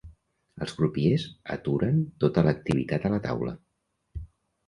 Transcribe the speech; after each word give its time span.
Els 0.65 0.71
crupiers 0.77 1.25
aturen 1.57 1.99
tota 2.25 2.43
l'activitat 2.47 3.05
a 3.05 3.11
la 3.17 3.19
taula. 3.27 3.55